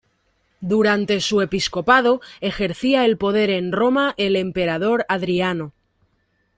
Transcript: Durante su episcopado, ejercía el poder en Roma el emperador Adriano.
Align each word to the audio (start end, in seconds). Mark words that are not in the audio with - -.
Durante 0.61 1.21
su 1.21 1.41
episcopado, 1.41 2.21
ejercía 2.39 3.05
el 3.05 3.17
poder 3.19 3.51
en 3.51 3.71
Roma 3.71 4.15
el 4.17 4.35
emperador 4.35 5.05
Adriano. 5.07 5.73